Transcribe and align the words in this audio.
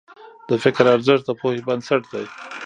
د 0.49 0.51
فکر 0.63 0.85
ارزښت 0.95 1.23
د 1.27 1.31
پوهې 1.39 1.59
بنسټ 1.67 2.01
دی. 2.11 2.25